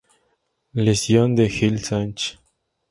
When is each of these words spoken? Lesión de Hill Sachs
Lesión 0.73 1.35
de 1.35 1.43
Hill 1.45 1.77
Sachs 1.85 2.39